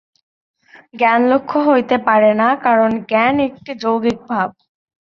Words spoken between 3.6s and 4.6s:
যৌগিক ভাব।